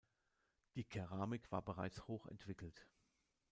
Die 0.73 0.83
Keramik 0.83 1.51
war 1.51 1.61
bereits 1.61 2.07
hoch 2.07 2.25
entwickelt. 2.25 2.87